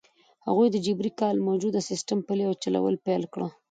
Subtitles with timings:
[0.47, 3.41] هغوی د جبري کار موجوده سیستم پلی او چلول پیل کړ.